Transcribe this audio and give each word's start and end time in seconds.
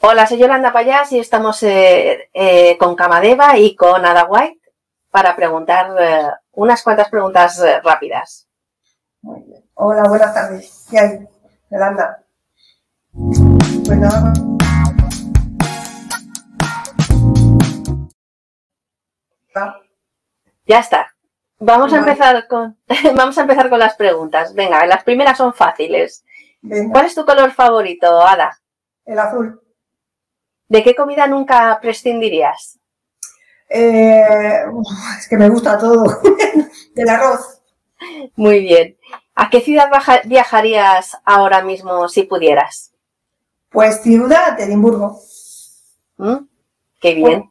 Hola, 0.00 0.26
soy 0.26 0.38
Yolanda 0.38 0.72
Payás 0.72 1.10
y 1.12 1.18
estamos 1.18 1.62
eh, 1.62 2.28
eh, 2.32 2.76
con 2.78 2.94
Camadeva 2.94 3.58
y 3.58 3.74
con 3.74 4.04
Ada 4.04 4.24
White 4.26 4.60
para 5.10 5.34
preguntar 5.34 5.94
eh, 5.98 6.28
unas 6.52 6.82
cuantas 6.82 7.08
preguntas 7.08 7.62
rápidas. 7.82 8.46
Muy 9.22 9.42
bien. 9.42 9.64
Hola, 9.74 10.04
buenas 10.08 10.32
tardes. 10.34 10.86
¿Qué 10.90 10.98
hay, 10.98 11.28
Yolanda? 11.70 12.22
Pues 13.12 13.98
nada, 13.98 14.32
Ah, 19.54 19.80
Ya 20.66 20.80
está. 20.80 21.14
Vamos 21.58 21.90
a 21.94 21.96
empezar 21.98 22.46
con 22.46 22.78
vamos 23.16 23.38
a 23.38 23.40
empezar 23.40 23.70
con 23.70 23.78
las 23.78 23.96
preguntas. 23.96 24.54
Venga, 24.54 24.84
las 24.86 25.02
primeras 25.04 25.38
son 25.38 25.54
fáciles. 25.54 26.24
venga, 26.60 26.92
¿Cuál 26.92 27.06
es 27.06 27.14
tu 27.14 27.24
color 27.24 27.50
favorito, 27.52 28.20
Ada? 28.20 28.58
el 29.06 29.18
azul. 29.18 29.62
¿De 30.68 30.82
qué 30.82 30.94
comida 30.94 31.26
nunca 31.26 31.78
prescindirías? 31.80 32.78
Eh, 33.68 34.64
es 35.18 35.28
que 35.28 35.36
me 35.36 35.48
gusta 35.48 35.78
todo. 35.78 36.04
Del 36.94 37.08
arroz. 37.08 37.60
Muy 38.36 38.60
bien. 38.60 38.96
¿A 39.34 39.50
qué 39.50 39.60
ciudad 39.60 39.90
viajarías 40.24 41.18
ahora 41.24 41.62
mismo 41.62 42.08
si 42.08 42.22
pudieras? 42.22 42.92
Pues 43.70 44.02
ciudad, 44.02 44.58
Edimburgo. 44.58 45.20
¿Mm? 46.16 46.36
Qué 47.00 47.14
bien. 47.14 47.50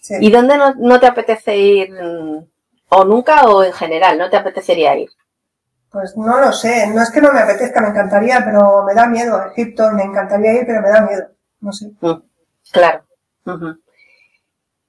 Sí. 0.00 0.14
¿Y 0.20 0.30
dónde 0.30 0.56
no, 0.56 0.74
no 0.74 1.00
te 1.00 1.06
apetece 1.06 1.56
ir? 1.56 1.90
mm, 1.92 2.46
¿O 2.90 3.04
nunca 3.04 3.44
o 3.48 3.64
en 3.64 3.72
general? 3.72 4.18
¿No 4.18 4.28
te 4.28 4.36
apetecería 4.36 4.94
ir? 4.96 5.08
Pues 5.90 6.16
no 6.16 6.40
lo 6.40 6.52
sé. 6.52 6.86
No 6.88 7.02
es 7.02 7.10
que 7.10 7.20
no 7.22 7.32
me 7.32 7.40
apetezca, 7.40 7.80
me 7.80 7.88
encantaría, 7.88 8.44
pero 8.44 8.82
me 8.84 8.94
da 8.94 9.06
miedo. 9.06 9.42
Egipto, 9.46 9.90
me 9.92 10.02
encantaría 10.02 10.52
ir, 10.54 10.66
pero 10.66 10.82
me 10.82 10.90
da 10.90 11.00
miedo. 11.00 11.28
No 11.60 11.72
sé. 11.72 11.90
Claro. 12.70 13.04
Ujú. 13.46 13.78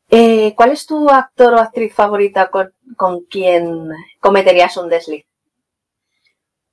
Eh, 0.10 0.54
¿Cuál 0.56 0.72
es 0.72 0.86
tu 0.86 1.10
actor 1.10 1.54
o 1.54 1.60
actriz 1.60 1.94
favorita 1.94 2.52
con, 2.52 2.74
con 2.96 3.22
quien 3.22 3.90
cometerías 4.20 4.78
un 4.78 4.90
desliz? 4.90 5.26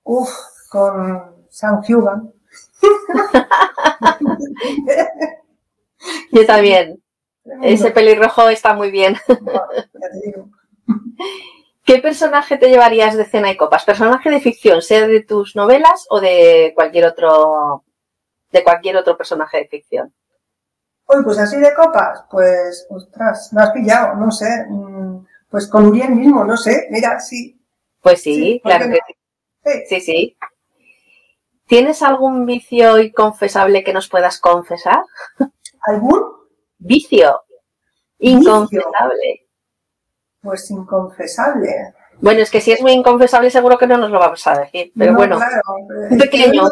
Uf, 0.02 0.30
con 0.68 1.46
San 1.48 1.80
Hugan. 1.88 2.32
Yo 6.32 6.46
también. 6.46 7.02
Ese 7.62 7.90
pelirrojo 7.90 8.48
está 8.48 8.74
muy 8.74 8.90
bien. 8.90 9.16
Ya 9.28 10.10
te 10.10 10.20
digo. 10.24 10.48
¿Qué 11.84 11.98
personaje 11.98 12.56
te 12.56 12.68
llevarías 12.68 13.16
de 13.16 13.24
cena 13.24 13.50
y 13.50 13.56
copas? 13.56 13.84
Personaje 13.84 14.30
de 14.30 14.40
ficción, 14.40 14.82
sea 14.82 15.06
de 15.06 15.22
tus 15.22 15.56
novelas 15.56 16.06
o 16.10 16.20
de 16.20 16.72
cualquier 16.74 17.06
otro 17.06 17.84
de 18.52 18.64
cualquier 18.64 18.96
otro 18.96 19.16
personaje 19.16 19.58
de 19.58 19.68
ficción. 19.68 20.12
Uy, 21.14 21.24
pues 21.24 21.38
así 21.38 21.56
de 21.58 21.74
copas, 21.74 22.24
pues, 22.30 22.86
ostras, 22.90 23.52
me 23.52 23.62
has 23.62 23.70
pillado, 23.70 24.14
no 24.16 24.30
sé. 24.30 24.66
mm, 24.68 25.26
Pues 25.48 25.66
con 25.68 25.86
Uriel 25.86 26.10
mismo, 26.14 26.44
no 26.44 26.56
sé. 26.56 26.86
Mira, 26.90 27.18
sí. 27.20 27.60
Pues 28.00 28.22
sí, 28.22 28.34
Sí, 28.34 28.60
¿por 28.62 28.70
claro 28.70 28.84
que 28.86 28.98
no? 28.98 29.06
sí. 29.64 29.82
Sí. 29.88 30.00
Sí. 30.00 30.36
¿Tienes 31.66 32.02
algún 32.02 32.46
vicio 32.46 32.98
inconfesable 32.98 33.82
que 33.84 33.92
nos 33.92 34.08
puedas 34.08 34.38
confesar? 34.40 35.02
¿Algún? 35.86 36.22
Vicio. 36.78 37.42
Inconfesable. 38.18 39.48
Pues 40.42 40.70
inconfesable. 40.70 41.94
Bueno, 42.20 42.40
es 42.40 42.50
que 42.50 42.60
si 42.60 42.72
es 42.72 42.80
muy 42.82 42.92
inconfesable 42.92 43.50
seguro 43.50 43.78
que 43.78 43.86
no 43.86 43.96
nos 43.98 44.10
lo 44.10 44.18
vamos 44.18 44.46
a 44.46 44.58
decir. 44.58 44.92
Pero 44.96 45.12
No, 45.12 45.18
bueno, 45.18 45.36
claro, 45.36 45.60
un 46.10 46.18
pequeño, 46.18 46.62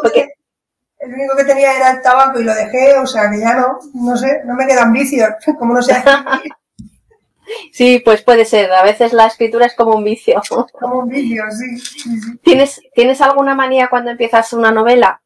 el 0.99 1.13
único, 1.13 1.35
que, 1.35 1.45
tenía 1.45 1.75
era 1.75 1.91
el 1.91 2.01
tabaco 2.01 2.39
y 2.39 2.43
lo 2.43 2.53
dejé, 2.53 2.97
o 2.97 3.07
sea 3.07 3.29
que 3.31 3.39
ya 3.39 3.55
no, 3.55 3.79
no 3.93 4.17
sé, 4.17 4.41
no 4.45 4.53
me 4.55 4.67
quedan 4.67 4.91
vicios, 4.91 5.29
como 5.59 5.73
no 5.73 5.81
sé 5.81 5.95
sí, 7.71 8.01
pues 8.03 8.21
puede 8.21 8.45
ser. 8.45 8.71
A 8.71 8.83
veces 8.83 9.13
la 9.13 9.25
escritura 9.25 9.65
es 9.65 9.75
como 9.75 9.95
un 9.95 10.03
vicio. 10.03 10.41
como 10.79 10.99
un 10.99 11.09
vicio, 11.09 11.43
sí, 11.51 11.77
sí, 11.79 12.21
sí. 12.21 12.37
¿Tienes, 12.43 12.81
¿Tienes 12.93 13.21
alguna 13.21 13.55
manía 13.55 13.89
cuando 13.89 14.11
empiezas 14.11 14.53
una 14.53 14.71
novela? 14.71 15.21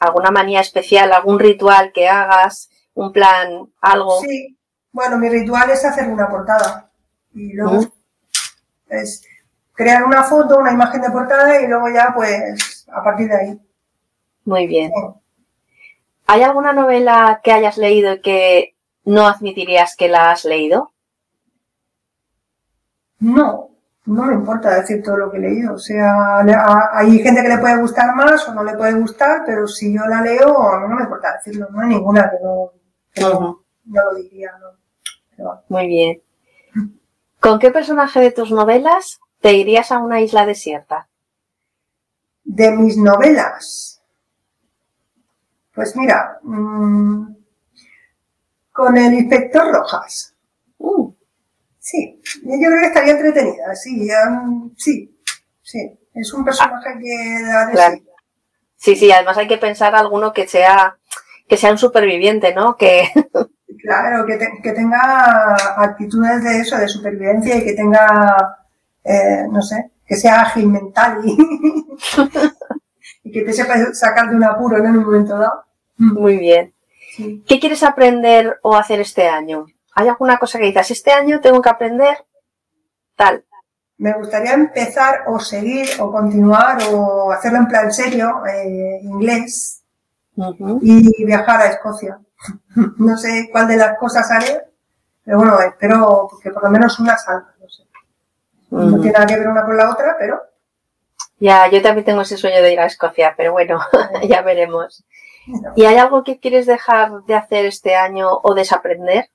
¿Alguna 0.00 0.30
manía 0.30 0.60
especial? 0.60 1.12
¿Algún 1.12 1.38
ritual 1.38 1.92
que 1.92 2.08
hagas? 2.08 2.70
¿Un 2.94 3.12
plan? 3.12 3.72
¿Algo? 3.80 4.20
Sí, 4.20 4.58
bueno, 4.90 5.18
mi 5.18 5.28
ritual 5.28 5.70
es 5.70 5.84
hacer 5.84 6.08
una 6.08 6.28
portada 6.28 6.90
y 7.34 7.52
luego 7.54 7.80
Mm. 7.80 7.92
es 8.90 9.22
crear 9.72 10.04
una 10.04 10.22
foto, 10.22 10.58
una 10.58 10.72
imagen 10.72 11.00
de 11.00 11.10
portada 11.10 11.60
y 11.60 11.66
luego 11.66 11.88
ya 11.88 12.12
pues 12.14 12.86
a 12.92 13.02
partir 13.02 13.28
de 13.28 13.36
ahí. 13.36 13.60
Muy 14.44 14.66
bien. 14.66 14.92
¿Hay 16.26 16.42
alguna 16.42 16.72
novela 16.72 17.40
que 17.42 17.52
hayas 17.52 17.76
leído 17.76 18.14
y 18.14 18.20
que 18.20 18.76
no 19.04 19.26
admitirías 19.26 19.96
que 19.96 20.08
la 20.08 20.30
has 20.30 20.44
leído? 20.44 20.92
No, 23.20 23.70
no 24.04 24.24
me 24.24 24.34
importa 24.34 24.74
decir 24.74 25.02
todo 25.02 25.16
lo 25.16 25.30
que 25.30 25.38
he 25.38 25.40
leído. 25.40 25.74
O 25.74 25.78
sea, 25.78 26.38
hay 26.92 27.18
gente 27.20 27.42
que 27.42 27.48
le 27.48 27.58
puede 27.58 27.80
gustar 27.80 28.14
más 28.16 28.48
o 28.48 28.54
no 28.54 28.64
le 28.64 28.74
puede 28.74 28.94
gustar, 28.94 29.42
pero 29.46 29.66
si 29.68 29.94
yo 29.94 30.04
la 30.06 30.22
leo, 30.22 30.58
a 30.70 30.80
mí 30.80 30.88
no 30.88 30.96
me 30.96 31.04
importa 31.04 31.34
decirlo. 31.36 31.68
No 31.70 31.80
hay 31.80 31.88
ninguna 31.88 32.30
que 32.30 32.36
no, 32.42 32.72
que 33.12 33.20
no, 33.20 33.64
lo 33.84 34.14
diría. 34.14 34.50
No. 34.60 34.78
Pero. 35.36 35.62
Muy 35.68 35.86
bien. 35.86 36.22
¿Con 37.38 37.58
qué 37.58 37.70
personaje 37.70 38.20
de 38.20 38.32
tus 38.32 38.50
novelas 38.50 39.20
te 39.40 39.52
irías 39.52 39.92
a 39.92 39.98
una 39.98 40.20
isla 40.20 40.46
desierta? 40.46 41.08
De 42.44 42.72
mis 42.72 42.96
novelas, 42.96 44.01
pues 45.74 45.96
mira, 45.96 46.38
mm, 46.42 47.26
con 48.72 48.96
el 48.96 49.12
inspector 49.14 49.72
Rojas. 49.72 50.34
Uh, 50.78 51.12
Sí, 51.84 52.22
yo 52.44 52.68
creo 52.68 52.80
que 52.80 52.86
estaría 52.86 53.12
entretenida, 53.14 53.74
sí, 53.74 54.06
ya, 54.06 54.18
sí, 54.76 55.18
sí. 55.62 55.98
Es 56.14 56.32
un 56.32 56.44
personaje 56.44 56.90
que 57.02 57.42
da 57.42 57.66
de 57.66 57.72
Claro. 57.72 57.94
sí. 57.96 58.04
sí, 58.76 58.96
sí, 58.96 59.10
además 59.10 59.36
hay 59.38 59.48
que 59.48 59.58
pensar 59.58 59.92
alguno 59.96 60.32
que 60.32 60.46
sea, 60.46 60.96
que 61.48 61.56
sea 61.56 61.72
un 61.72 61.78
superviviente, 61.78 62.54
¿no? 62.54 62.76
Que, 62.76 63.08
Claro, 63.82 64.24
que, 64.26 64.36
te- 64.36 64.60
que 64.62 64.70
tenga 64.72 65.56
actitudes 65.78 66.44
de 66.44 66.60
eso, 66.60 66.76
de 66.78 66.86
supervivencia 66.86 67.56
y 67.56 67.64
que 67.64 67.72
tenga, 67.72 68.58
eh, 69.02 69.44
no 69.50 69.60
sé, 69.60 69.90
que 70.06 70.14
sea 70.14 70.42
ágil 70.42 70.68
mental 70.68 71.20
y, 71.24 71.36
y 73.24 73.32
que 73.32 73.42
te 73.42 73.52
sepa 73.52 73.74
sacar 73.94 74.30
de 74.30 74.36
un 74.36 74.44
apuro 74.44 74.78
¿no? 74.78 74.88
en 74.88 74.96
un 74.98 75.04
momento 75.04 75.38
dado. 75.38 75.64
muy 75.96 76.38
bien. 76.38 76.74
Sí. 77.16 77.44
¿Qué 77.46 77.60
quieres 77.60 77.82
aprender 77.82 78.58
o 78.62 78.74
hacer 78.76 79.00
este 79.00 79.28
año? 79.28 79.66
¿Hay 79.94 80.08
alguna 80.08 80.38
cosa 80.38 80.58
que 80.58 80.64
dices, 80.66 80.90
este 80.90 81.12
año 81.12 81.40
tengo 81.40 81.60
que 81.60 81.68
aprender 81.68 82.16
tal? 83.16 83.44
Me 83.98 84.14
gustaría 84.14 84.54
empezar 84.54 85.24
o 85.26 85.38
seguir 85.38 85.86
o 86.00 86.10
continuar 86.10 86.78
o 86.92 87.30
hacerlo 87.30 87.58
en 87.58 87.66
plan 87.68 87.92
serio, 87.92 88.42
eh, 88.46 89.00
inglés, 89.02 89.82
y 90.80 91.24
viajar 91.24 91.60
a 91.60 91.66
Escocia. 91.66 92.18
No 92.96 93.16
sé 93.16 93.48
cuál 93.52 93.68
de 93.68 93.76
las 93.76 93.96
cosas 93.98 94.28
haré, 94.30 94.62
pero 95.24 95.36
bueno, 95.38 95.60
espero 95.60 96.28
que 96.42 96.50
por 96.50 96.64
lo 96.64 96.70
menos 96.70 96.98
una 96.98 97.16
salga. 97.16 97.54
No, 97.60 97.68
sé. 97.68 97.82
no 98.70 98.84
Ujú. 98.86 99.02
tiene 99.02 99.12
nada 99.12 99.26
que 99.26 99.36
ver 99.38 99.48
una 99.48 99.64
con 99.64 99.76
la 99.76 99.90
otra, 99.90 100.16
pero 100.18 100.40
Ya, 101.42 101.68
yo 101.68 101.82
también 101.82 102.04
tengo 102.04 102.20
ese 102.20 102.36
sueño 102.36 102.62
de 102.62 102.72
ir 102.72 102.78
a 102.78 102.86
Escocia, 102.86 103.34
pero 103.36 103.50
bueno, 103.50 103.80
ya 104.28 104.42
veremos. 104.42 105.04
¿Y 105.74 105.84
hay 105.84 105.96
algo 105.96 106.22
que 106.22 106.38
quieres 106.38 106.66
dejar 106.66 107.24
de 107.24 107.34
hacer 107.34 107.66
este 107.66 107.96
año 107.96 108.28
o 108.30 108.54
desaprender? 108.54 109.28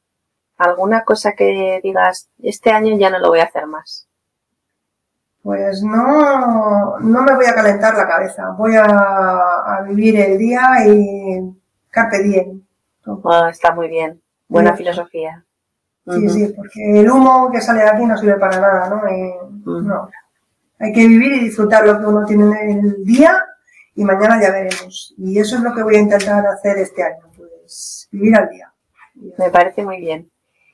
¿Alguna 0.57 1.03
cosa 1.03 1.33
que 1.33 1.81
digas, 1.83 2.29
este 2.41 2.71
año 2.71 2.97
ya 2.97 3.09
no 3.09 3.19
lo 3.19 3.27
voy 3.27 3.41
a 3.41 3.43
hacer 3.43 3.67
más? 3.67 4.07
pues 5.47 5.81
no, 5.81 6.99
no 6.99 7.21
me 7.21 7.35
voy 7.35 7.45
a 7.45 7.55
calentar 7.55 7.95
la 7.95 8.05
cabeza. 8.05 8.49
Voy 8.57 8.75
a, 8.75 8.83
a 8.83 9.81
vivir 9.87 10.19
el 10.19 10.37
día 10.37 10.61
y 10.85 11.57
carpe 11.89 12.21
diem. 12.21 12.61
Ah, 13.23 13.47
está 13.49 13.73
muy 13.73 13.87
bien. 13.87 14.21
Buena 14.49 14.75
filosofía. 14.75 15.45
Sí, 16.05 16.29
sí, 16.29 16.53
porque 16.53 16.99
el 16.99 17.09
humo 17.09 17.49
que 17.49 17.61
sale 17.61 17.81
de 17.81 17.89
aquí 17.89 18.05
no 18.05 18.17
sirve 18.17 18.37
para 18.37 18.59
nada, 18.59 18.89
¿no? 18.89 19.09
Y, 19.09 19.33
no. 19.85 20.09
Hay 20.79 20.93
que 20.93 21.07
vivir 21.07 21.33
y 21.33 21.39
disfrutar 21.45 21.85
lo 21.85 21.99
que 21.99 22.05
uno 22.05 22.25
tiene 22.25 22.45
en 22.71 22.79
el 22.85 23.03
día 23.03 23.35
y 23.95 24.03
mañana 24.03 24.39
ya 24.41 24.51
veremos. 24.51 25.13
Y 25.17 25.39
eso 25.39 25.55
es 25.57 25.63
lo 25.63 25.73
que 25.73 25.83
voy 25.83 25.95
a 25.95 25.99
intentar 25.99 26.45
hacer 26.45 26.77
este 26.77 27.03
año, 27.03 27.31
pues 27.35 28.07
vivir 28.11 28.35
al 28.35 28.49
día. 28.49 28.71
Me 29.37 29.49
parece 29.49 29.83
muy 29.83 29.99
bien. 29.99 30.31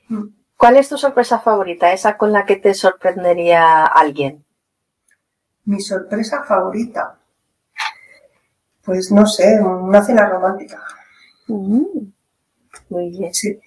Mm. 0.09 0.25
¿Cuál 0.57 0.77
es 0.77 0.89
tu 0.89 0.97
sorpresa 0.97 1.39
favorita? 1.39 1.93
Esa 1.93 2.17
con 2.17 2.31
la 2.31 2.45
que 2.45 2.57
te 2.57 2.73
sorprendería 2.73 3.85
alguien. 3.85 4.45
Mi 5.65 5.79
sorpresa 5.79 6.43
favorita. 6.43 7.19
Pues 8.83 9.11
no 9.11 9.25
sé, 9.25 9.61
una 9.61 10.03
cena 10.03 10.27
romántica. 10.27 10.81
Mm, 11.47 11.83
Muy 12.89 13.09
bien. 13.09 13.33
Sí. 13.33 13.59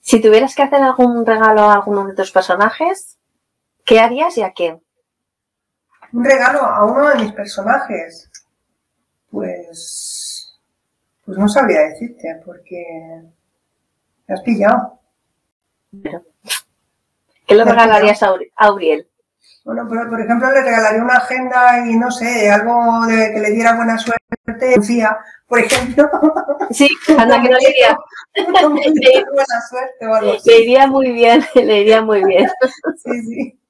Si 0.00 0.20
tuvieras 0.20 0.54
que 0.54 0.62
hacer 0.62 0.80
algún 0.82 1.26
regalo 1.26 1.62
a 1.62 1.74
alguno 1.74 2.06
de 2.06 2.14
tus 2.14 2.30
personajes, 2.30 3.18
¿qué 3.84 3.98
harías 3.98 4.38
y 4.38 4.42
a 4.42 4.52
quién? 4.52 4.80
Un 6.12 6.24
regalo 6.24 6.60
a 6.60 6.84
uno 6.84 7.08
de 7.10 7.16
mis 7.16 7.32
personajes. 7.32 8.30
Pues. 9.30 10.58
Pues 11.24 11.38
no 11.38 11.48
sabría 11.48 11.80
decirte, 11.80 12.40
porque 12.44 12.84
me 14.26 14.34
has 14.34 14.42
pillado. 14.42 15.00
¿Qué 17.46 17.54
le 17.54 17.64
regalarías 17.64 18.22
a 18.22 18.36
Auriel? 18.56 19.08
Bueno, 19.64 19.88
por, 19.88 20.08
por, 20.08 20.20
ejemplo, 20.20 20.48
le 20.52 20.62
regalaría 20.62 21.02
una 21.02 21.16
agenda 21.16 21.84
y 21.88 21.96
no 21.96 22.10
sé, 22.12 22.48
algo 22.48 23.04
de 23.06 23.32
que 23.32 23.40
le 23.40 23.50
diera 23.50 23.74
buena 23.74 23.98
suerte, 23.98 24.76
Lucía, 24.76 25.18
por 25.48 25.58
ejemplo. 25.58 26.08
Sí, 26.70 26.88
anda 27.18 27.42
que 27.42 27.48
no 27.48 27.58
le 27.58 27.70
iría. 27.70 27.98
buena 28.68 29.60
suerte 29.68 30.06
o 30.06 30.14
algo 30.14 30.32
así. 30.34 30.50
Le 30.50 30.60
iría 30.60 30.86
muy 30.86 31.10
bien, 31.10 31.44
le 31.54 31.80
iría 31.80 32.02
muy 32.02 32.24
bien. 32.24 32.48
Sí, 33.04 33.22
sí. 33.22 33.60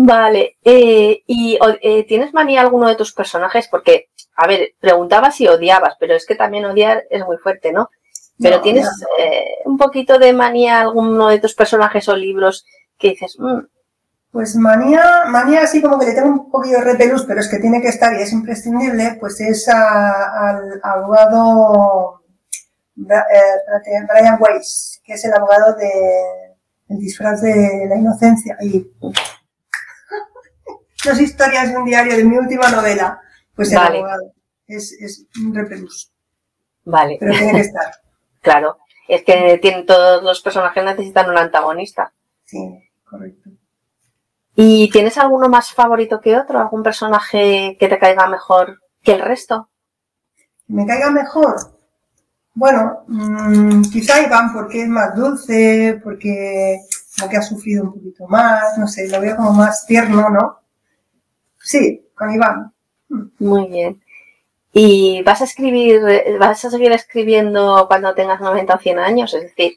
Vale, 0.00 0.58
eh, 0.62 1.24
¿y 1.26 1.58
eh, 1.82 2.04
tienes 2.06 2.32
manía 2.32 2.60
alguno 2.60 2.86
de 2.86 2.94
tus 2.94 3.12
personajes? 3.12 3.66
Porque, 3.68 4.10
a 4.36 4.46
ver, 4.46 4.70
preguntaba 4.78 5.32
si 5.32 5.48
odiabas, 5.48 5.96
pero 5.98 6.14
es 6.14 6.24
que 6.24 6.36
también 6.36 6.64
odiar 6.66 7.02
es 7.10 7.24
muy 7.26 7.36
fuerte, 7.38 7.72
¿no? 7.72 7.90
Pero 8.40 8.58
No, 8.58 8.62
tienes 8.62 8.84
no. 8.84 9.06
eh, 9.18 9.44
un 9.64 9.76
poquito 9.76 10.20
de 10.20 10.32
manía 10.32 10.80
alguno 10.80 11.26
de 11.26 11.40
tus 11.40 11.54
personajes 11.56 12.08
o 12.08 12.14
libros 12.14 12.64
que 12.96 13.08
dices, 13.10 13.34
"Mm, 13.40 13.62
Pues 14.30 14.54
manía, 14.54 15.24
manía 15.26 15.62
así 15.62 15.82
como 15.82 15.98
que 15.98 16.06
le 16.06 16.12
tengo 16.14 16.28
un 16.28 16.50
poquillo 16.50 16.78
de 16.78 16.84
repelús, 16.84 17.24
pero 17.26 17.40
es 17.40 17.48
que 17.48 17.58
tiene 17.58 17.80
que 17.82 17.88
estar 17.88 18.12
y 18.14 18.22
es 18.22 18.32
imprescindible, 18.32 19.16
pues 19.18 19.40
es 19.40 19.68
a- 19.68 20.48
al 20.50 20.80
abogado 20.84 22.22
eh, 22.98 24.06
Brian 24.08 24.36
Weiss, 24.38 25.00
que 25.04 25.14
es 25.14 25.24
el 25.24 25.32
abogado 25.32 25.74
de 25.74 25.90
el 26.88 26.98
disfraz 26.98 27.40
de 27.42 27.86
la 27.88 27.96
inocencia. 27.96 28.56
Y 28.60 28.86
dos 31.08 31.20
historias 31.20 31.70
de 31.70 31.76
un 31.76 31.84
diario 31.84 32.16
de 32.16 32.24
mi 32.24 32.36
última 32.36 32.70
novela, 32.70 33.20
pues 33.54 33.72
el 33.72 33.78
Vale. 33.78 33.98
abogado. 33.98 34.32
Es, 34.66 34.92
es 34.92 35.26
un 35.42 35.54
repelús, 35.54 36.12
vale, 36.84 37.16
pero 37.18 37.32
tiene 37.32 37.52
que 37.52 37.60
estar. 37.60 37.90
claro. 38.42 38.78
Es 39.08 39.24
que 39.24 39.58
tienen, 39.62 39.86
todos 39.86 40.22
los 40.22 40.42
personajes 40.42 40.84
necesitan 40.84 41.30
un 41.30 41.38
antagonista. 41.38 42.12
Sí, 42.44 42.58
correcto. 43.04 43.48
¿Y 44.54 44.90
tienes 44.90 45.16
alguno 45.16 45.48
más 45.48 45.72
favorito 45.72 46.20
que 46.20 46.36
otro? 46.36 46.58
¿Algún 46.58 46.82
personaje 46.82 47.78
que 47.80 47.88
te 47.88 47.98
caiga 47.98 48.26
mejor 48.26 48.82
que 49.02 49.12
el 49.12 49.20
resto? 49.20 49.70
me 50.68 50.86
caiga 50.86 51.10
mejor. 51.10 51.56
Bueno, 52.54 53.04
mm, 53.06 53.82
quizá 53.82 54.20
Iván 54.20 54.52
porque 54.52 54.82
es 54.82 54.88
más 54.88 55.14
dulce, 55.14 56.00
porque 56.02 56.78
como 57.16 57.30
que 57.30 57.36
ha 57.36 57.42
sufrido 57.42 57.84
un 57.84 57.94
poquito 57.94 58.26
más, 58.26 58.76
no 58.78 58.86
sé, 58.86 59.08
lo 59.08 59.20
veo 59.20 59.36
como 59.36 59.52
más 59.52 59.86
tierno, 59.86 60.28
¿no? 60.28 60.58
Sí, 61.68 62.08
con 62.14 62.30
Iván. 62.32 62.72
Muy 63.38 63.68
bien. 63.68 64.02
¿Y 64.72 65.22
vas 65.22 65.42
a 65.42 65.44
escribir, 65.44 66.00
vas 66.40 66.64
a 66.64 66.70
seguir 66.70 66.92
escribiendo 66.92 67.84
cuando 67.88 68.14
tengas 68.14 68.40
90 68.40 68.74
o 68.74 68.78
100 68.78 68.98
años? 68.98 69.34
Es 69.34 69.42
decir, 69.42 69.72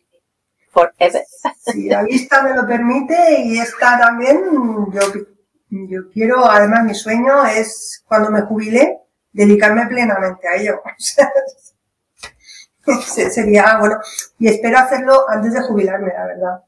forever. 0.69 1.23
Si 1.65 1.89
la 1.89 2.03
vista 2.03 2.43
me 2.43 2.55
lo 2.55 2.65
permite 2.65 3.41
y 3.41 3.59
está 3.59 3.99
también, 3.99 4.39
yo, 4.93 5.01
yo 5.69 6.09
quiero, 6.13 6.45
además 6.49 6.85
mi 6.85 6.95
sueño 6.95 7.45
es 7.45 8.01
cuando 8.07 8.31
me 8.31 8.41
jubile, 8.43 8.99
dedicarme 9.33 9.85
plenamente 9.87 10.47
a 10.47 10.55
ello. 10.55 10.81
Sería, 13.05 13.77
bueno, 13.79 13.97
y 14.39 14.47
espero 14.47 14.77
hacerlo 14.79 15.29
antes 15.29 15.53
de 15.53 15.61
jubilarme, 15.61 16.13
la 16.13 16.25
verdad. 16.25 16.63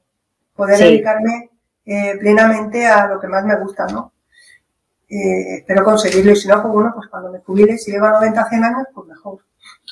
Poder 0.54 0.78
Sí. 0.78 0.84
dedicarme 0.84 1.50
eh, 1.86 2.18
plenamente 2.20 2.86
a 2.86 3.08
lo 3.08 3.20
que 3.22 3.28
más 3.28 3.44
me 3.46 3.58
gusta, 3.60 3.86
¿no? 3.88 4.12
Eh, 5.13 5.57
espero 5.57 5.83
conseguirlo 5.83 6.31
y 6.31 6.36
si 6.36 6.48
no, 6.48 6.60
pues 6.60 6.74
bueno, 6.74 6.92
pues 6.95 7.07
cuando 7.07 7.31
me 7.31 7.39
jubile, 7.39 7.77
si 7.77 7.92
llego 7.92 8.07
a 8.07 8.13
90 8.13 8.50
100 8.50 8.63
años, 8.63 8.88
pues 8.95 9.07
mejor. 9.07 9.38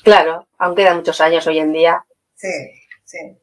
Claro, 0.03 0.47
aún 0.57 0.75
quedan 0.75 0.97
muchos 0.97 1.21
años 1.21 1.45
hoy 1.45 1.59
en 1.59 1.71
día. 1.71 2.03
Sí, 2.33 2.49
sí. 3.03 3.37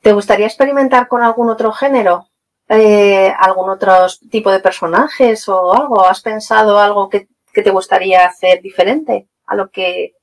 ¿Te 0.00 0.12
gustaría 0.12 0.46
experimentar 0.46 1.06
con 1.06 1.22
algún 1.22 1.50
otro 1.50 1.70
género? 1.72 2.28
Eh, 2.66 3.30
¿Algún 3.38 3.68
otro 3.68 3.92
tipo 4.30 4.50
de 4.50 4.60
personajes 4.60 5.46
o 5.50 5.74
algo? 5.74 6.02
¿Has 6.02 6.22
pensado 6.22 6.78
algo 6.78 7.10
que, 7.10 7.28
que 7.52 7.62
te 7.62 7.70
gustaría 7.70 8.24
hacer 8.24 8.62
diferente 8.62 9.28
a 9.44 9.54
lo 9.54 9.70
que 9.70 10.14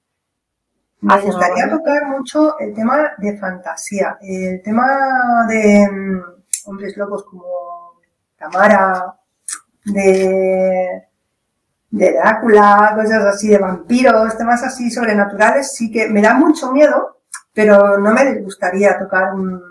Me 1.01 1.13
haces 1.13 1.35
gustaría 1.35 1.69
tocar 1.69 2.07
mucho 2.07 2.57
el 2.57 2.73
tema 2.73 3.11
de 3.19 3.37
fantasía, 3.37 4.17
el 4.21 4.63
tema 4.63 5.45
de 5.47 5.87
mm, 5.87 6.21
hombres 6.65 6.97
locos 6.97 7.25
como 7.25 7.45
Tamara, 8.37 9.19
de, 9.85 11.03
de 11.91 12.11
Drácula, 12.13 12.93
cosas 12.95 13.23
así, 13.25 13.49
de 13.49 13.57
vampiros, 13.57 14.37
temas 14.37 14.63
así 14.63 14.89
sobrenaturales, 14.91 15.73
sí 15.73 15.91
que 15.91 16.07
me 16.09 16.21
da 16.21 16.33
mucho 16.33 16.71
miedo, 16.71 17.19
pero 17.53 17.97
no 17.97 18.11
me 18.11 18.39
gustaría 18.41 18.97
tocar 18.99 19.33
un... 19.33 19.61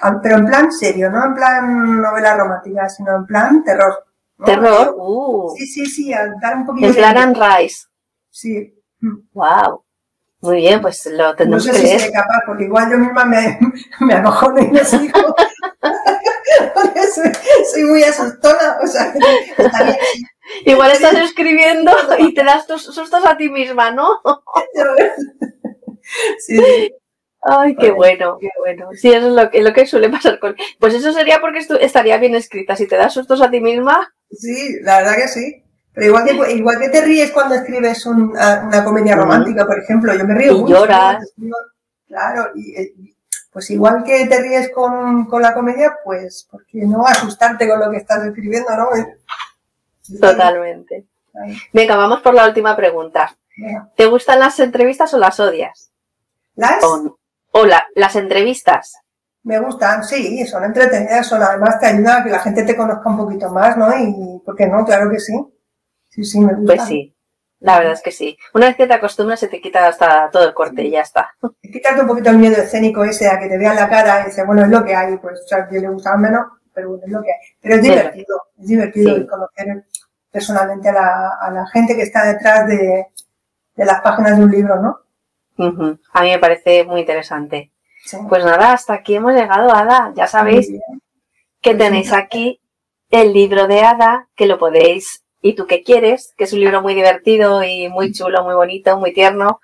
al- 0.00 0.20
Pero 0.20 0.36
en 0.38 0.46
plan 0.46 0.72
serio, 0.72 1.10
no 1.10 1.24
en 1.26 1.34
plan 1.34 2.00
novela 2.02 2.36
romántica, 2.36 2.88
sino 2.88 3.16
en 3.16 3.26
plan 3.26 3.62
terror. 3.64 4.04
¿no? 4.38 4.44
Terror, 4.46 4.94
uh, 4.96 5.54
Sí, 5.56 5.66
sí, 5.66 5.86
sí, 5.86 6.12
a 6.14 6.32
dar 6.40 6.56
un 6.56 6.66
poquito 6.66 6.86
en 6.88 6.94
plan 6.94 7.32
de... 7.32 7.40
Rice. 7.58 7.86
Sí. 8.30 8.74
Wow. 9.32 9.82
Muy 10.40 10.56
bien, 10.58 10.80
pues 10.80 11.04
lo 11.06 11.30
No 11.30 11.34
tendremos 11.34 11.64
sé 11.64 11.72
que 11.72 11.76
si 11.78 11.82
leer. 11.84 12.00
seré 12.00 12.12
capaz, 12.12 12.38
porque 12.46 12.64
igual 12.64 12.88
yo 12.90 12.98
misma 12.98 13.24
me, 13.24 13.58
me 14.00 14.14
acojono 14.14 14.60
y 14.60 14.68
no 14.70 14.84
sigo. 14.84 15.18
Porque 16.74 17.02
soy, 17.06 17.30
soy 17.72 17.84
muy 17.84 18.02
asustona, 18.02 18.78
o 18.82 18.86
sea, 18.86 19.12
estaría 19.56 19.98
Igual 20.64 20.92
estás 20.92 21.14
escribiendo 21.14 21.92
y 22.18 22.32
te 22.34 22.42
das 22.42 22.66
tus 22.66 22.82
sustos 22.82 23.24
a 23.26 23.36
ti 23.36 23.48
misma, 23.50 23.90
¿no? 23.90 24.20
Sí, 26.38 26.56
sí. 26.56 26.94
Ay, 27.42 27.76
qué 27.76 27.92
bueno, 27.92 28.38
qué 28.40 28.48
bueno. 28.58 28.88
Sí, 28.94 29.08
eso 29.12 29.28
es 29.28 29.32
lo 29.34 29.50
que, 29.50 29.62
lo 29.62 29.72
que 29.72 29.86
suele 29.86 30.08
pasar 30.08 30.38
con... 30.38 30.56
Pues 30.80 30.94
eso 30.94 31.12
sería 31.12 31.40
porque 31.40 31.58
estaría 31.80 32.16
bien 32.18 32.34
escrita. 32.34 32.74
Si 32.76 32.86
te 32.88 32.96
das 32.96 33.12
sustos 33.14 33.40
a 33.42 33.50
ti 33.50 33.60
misma, 33.60 34.12
Sí, 34.30 34.78
la 34.82 34.98
verdad 34.98 35.16
que 35.16 35.28
sí. 35.28 35.62
Pero 35.94 36.06
igual 36.08 36.24
que, 36.24 36.52
igual 36.52 36.78
que 36.80 36.88
te 36.90 37.00
ríes 37.02 37.30
cuando 37.30 37.54
escribes 37.54 38.04
un- 38.06 38.30
una 38.30 38.84
comedia 38.84 39.16
romántica, 39.16 39.66
por 39.66 39.78
ejemplo, 39.78 40.14
yo 40.14 40.24
me 40.24 40.34
río 40.34 40.52
Y 40.52 40.60
mucho. 40.60 40.74
lloras. 40.74 41.24
Claro, 42.06 42.50
y 42.54 42.74
eh, 42.76 42.92
pues 43.50 43.70
igual 43.70 44.04
que 44.04 44.26
te 44.26 44.40
ríes 44.40 44.70
con, 44.74 45.26
con 45.26 45.42
la 45.42 45.54
comedia, 45.54 45.96
pues, 46.04 46.46
¿por 46.50 46.64
qué 46.66 46.78
no 46.86 47.04
asustarte 47.06 47.68
con 47.68 47.80
lo 47.80 47.90
que 47.90 47.96
estás 47.98 48.24
escribiendo, 48.24 48.70
no? 48.76 48.86
totalmente. 50.20 51.06
Venga, 51.72 51.96
vamos 51.96 52.20
por 52.20 52.34
la 52.34 52.46
última 52.46 52.76
pregunta. 52.76 53.36
venga. 53.56 53.90
¿Te 53.96 54.06
gustan 54.06 54.40
las 54.40 54.58
entrevistas 54.60 55.12
o 55.14 55.18
las 55.18 55.38
odias? 55.40 55.90
Las 56.56 56.82
O, 56.84 57.16
o 57.52 57.64
la- 57.64 57.86
las 57.94 58.16
entrevistas. 58.16 58.96
me 59.44 59.58
gustan, 59.60 60.04
sí, 60.04 60.44
son 60.46 60.64
entretenidas, 60.64 61.26
son 61.26 61.42
además 61.42 61.78
te 61.80 61.86
ayuda 61.86 62.18
a 62.18 62.24
que 62.24 62.30
la 62.30 62.40
gente 62.40 62.64
te 62.64 62.76
conozca 62.76 63.08
un 63.08 63.16
poquito 63.16 63.48
más, 63.50 63.76
¿no? 63.76 63.88
Y, 63.98 64.40
¿por 64.44 64.54
qué 64.56 64.66
no? 64.66 64.84
Claro 64.84 65.10
que 65.10 65.18
sí. 65.20 65.32
Sí, 66.10 66.24
sí, 66.24 66.40
me 66.40 66.54
gusta. 66.54 66.74
Pues 66.76 66.88
sí, 66.88 67.14
la 67.60 67.78
verdad 67.78 67.94
es 67.94 68.02
que 68.02 68.12
sí. 68.12 68.38
Una 68.54 68.66
vez 68.66 68.76
que 68.76 68.86
te 68.86 68.94
acostumbras 68.94 69.40
se 69.40 69.48
te 69.48 69.60
quita 69.60 69.86
hasta 69.88 70.30
todo 70.30 70.46
el 70.46 70.54
corte 70.54 70.84
y 70.84 70.90
ya 70.90 71.00
está. 71.02 71.34
Quitarte 71.62 72.00
un 72.02 72.06
poquito 72.06 72.30
el 72.30 72.38
miedo 72.38 72.56
escénico 72.62 73.04
ese 73.04 73.28
a 73.28 73.38
que 73.38 73.48
te 73.48 73.58
vean 73.58 73.76
la 73.76 73.88
cara 73.88 74.20
y 74.22 74.24
decir, 74.26 74.44
bueno, 74.46 74.62
es 74.62 74.68
lo 74.68 74.84
que 74.84 74.94
hay, 74.94 75.16
pues, 75.18 75.40
o 75.44 75.48
sea, 75.48 75.58
a 75.58 75.68
quien 75.68 75.82
le 75.82 75.88
gusta 75.88 76.16
menos, 76.16 76.46
pero 76.72 76.90
bueno, 76.90 77.04
es 77.06 77.12
lo 77.12 77.22
que 77.22 77.30
hay. 77.32 77.38
Pero 77.60 77.74
es 77.76 77.80
Sí. 77.82 77.88
divertido, 77.90 78.42
es 78.58 78.66
divertido 78.68 79.16
Sí. 79.16 79.26
conocer 79.26 79.84
personalmente 80.30 80.88
a 80.90 80.92
la, 80.92 81.28
a 81.40 81.50
la 81.50 81.66
gente 81.68 81.96
que 81.96 82.02
está 82.02 82.24
detrás 82.24 82.66
de, 82.68 83.06
de 83.74 83.84
las 83.84 84.00
páginas 84.02 84.36
de 84.38 84.44
un 84.44 84.50
libro, 84.50 84.76
¿no? 84.80 85.00
A 86.12 86.22
mí 86.22 86.30
me 86.30 86.38
parece 86.38 86.84
muy 86.84 87.00
interesante. 87.00 87.72
Sí. 88.04 88.16
Pues 88.28 88.44
nada, 88.44 88.72
hasta 88.74 88.94
aquí 88.94 89.16
hemos 89.16 89.32
llegado, 89.34 89.74
Ada. 89.74 90.12
Ya 90.14 90.28
sabéis 90.28 90.70
que 91.60 91.74
tenéis 91.74 92.12
aquí 92.12 92.60
el 93.10 93.32
libro 93.32 93.66
de 93.66 93.80
Ada, 93.80 94.28
que 94.36 94.46
lo 94.46 94.58
podéis, 94.58 95.24
y 95.40 95.54
tú 95.54 95.66
qué 95.66 95.82
quieres, 95.82 96.34
que 96.36 96.44
es 96.44 96.52
un 96.52 96.60
libro 96.60 96.82
muy 96.82 96.94
divertido 96.94 97.62
y 97.62 97.88
muy 97.88 98.12
chulo, 98.12 98.44
muy 98.44 98.54
bonito, 98.54 98.98
muy 98.98 99.12
tierno, 99.12 99.60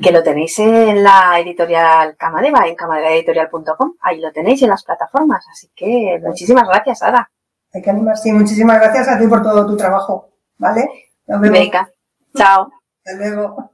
que 0.00 0.12
lo 0.12 0.22
tenéis 0.22 0.58
en 0.58 1.02
la 1.02 1.38
editorial 1.38 2.16
Camadeva, 2.16 2.66
en 2.66 2.74
camadevaeditorial.com. 2.74 3.96
Ahí 4.00 4.20
lo 4.20 4.32
tenéis 4.32 4.62
en 4.62 4.70
las 4.70 4.84
plataformas. 4.84 5.44
Así 5.50 5.70
que 5.74 6.20
muchísimas 6.22 6.66
gracias, 6.66 7.02
Ada. 7.02 7.30
Hay 7.74 7.82
que 7.82 7.90
animar, 7.90 8.16
sí, 8.16 8.32
muchísimas 8.32 8.80
gracias 8.80 9.08
a 9.08 9.18
ti 9.18 9.26
por 9.26 9.42
todo 9.42 9.66
tu 9.66 9.76
trabajo, 9.76 10.30
¿vale? 10.58 10.88
Nos 11.26 11.40
vemos. 11.40 11.58
Venga, 11.58 11.88
chao. 12.34 12.70
Hasta 13.04 13.18
luego. 13.18 13.71